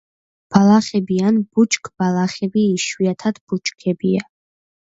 [0.53, 4.29] ბალახები ან ბუჩქბალახები, იშვიათად ბუჩქებია.